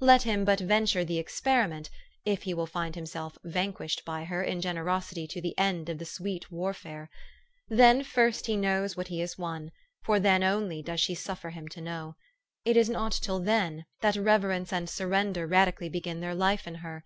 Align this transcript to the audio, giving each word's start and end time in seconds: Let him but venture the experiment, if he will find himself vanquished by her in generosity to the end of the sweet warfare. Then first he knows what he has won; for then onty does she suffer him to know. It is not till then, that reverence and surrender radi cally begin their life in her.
Let 0.00 0.22
him 0.22 0.46
but 0.46 0.60
venture 0.60 1.04
the 1.04 1.18
experiment, 1.18 1.90
if 2.24 2.44
he 2.44 2.54
will 2.54 2.66
find 2.66 2.94
himself 2.94 3.36
vanquished 3.44 4.02
by 4.06 4.24
her 4.24 4.42
in 4.42 4.62
generosity 4.62 5.26
to 5.26 5.42
the 5.42 5.52
end 5.58 5.90
of 5.90 5.98
the 5.98 6.06
sweet 6.06 6.50
warfare. 6.50 7.10
Then 7.68 8.02
first 8.02 8.46
he 8.46 8.56
knows 8.56 8.96
what 8.96 9.08
he 9.08 9.20
has 9.20 9.36
won; 9.36 9.72
for 10.02 10.18
then 10.18 10.40
onty 10.42 10.82
does 10.82 11.00
she 11.00 11.14
suffer 11.14 11.50
him 11.50 11.68
to 11.68 11.82
know. 11.82 12.16
It 12.64 12.78
is 12.78 12.88
not 12.88 13.12
till 13.12 13.40
then, 13.40 13.84
that 14.00 14.16
reverence 14.16 14.72
and 14.72 14.88
surrender 14.88 15.46
radi 15.46 15.76
cally 15.76 15.88
begin 15.90 16.20
their 16.20 16.34
life 16.34 16.66
in 16.66 16.76
her. 16.76 17.04